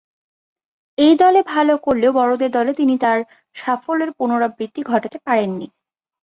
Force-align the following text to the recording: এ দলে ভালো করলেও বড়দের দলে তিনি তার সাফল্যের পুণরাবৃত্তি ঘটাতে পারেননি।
এ 0.97 1.09
দলে 1.17 1.41
ভালো 1.47 1.73
করলেও 1.77 2.11
বড়দের 2.13 2.51
দলে 2.51 2.71
তিনি 2.73 2.95
তার 2.97 3.19
সাফল্যের 3.55 4.11
পুণরাবৃত্তি 4.17 4.81
ঘটাতে 4.83 5.17
পারেননি। 5.25 5.67